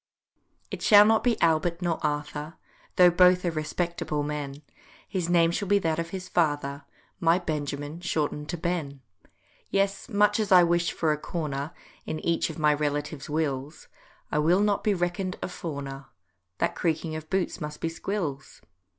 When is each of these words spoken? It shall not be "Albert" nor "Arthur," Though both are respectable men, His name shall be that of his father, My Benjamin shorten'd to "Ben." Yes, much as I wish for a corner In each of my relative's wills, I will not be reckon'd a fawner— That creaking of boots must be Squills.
It 0.71 0.81
shall 0.81 1.05
not 1.05 1.23
be 1.23 1.39
"Albert" 1.43 1.79
nor 1.79 1.99
"Arthur," 2.03 2.55
Though 2.95 3.11
both 3.11 3.45
are 3.45 3.51
respectable 3.51 4.23
men, 4.23 4.63
His 5.07 5.29
name 5.29 5.51
shall 5.51 5.67
be 5.67 5.77
that 5.77 5.99
of 5.99 6.09
his 6.09 6.27
father, 6.27 6.85
My 7.19 7.37
Benjamin 7.37 7.99
shorten'd 8.01 8.49
to 8.49 8.57
"Ben." 8.57 9.01
Yes, 9.69 10.09
much 10.09 10.39
as 10.39 10.51
I 10.51 10.63
wish 10.63 10.91
for 10.91 11.11
a 11.11 11.19
corner 11.19 11.71
In 12.07 12.19
each 12.21 12.49
of 12.49 12.57
my 12.57 12.73
relative's 12.73 13.29
wills, 13.29 13.89
I 14.31 14.39
will 14.39 14.61
not 14.61 14.83
be 14.83 14.95
reckon'd 14.95 15.35
a 15.43 15.47
fawner— 15.47 16.07
That 16.57 16.73
creaking 16.73 17.15
of 17.15 17.29
boots 17.29 17.61
must 17.61 17.79
be 17.79 17.87
Squills. 17.87 18.61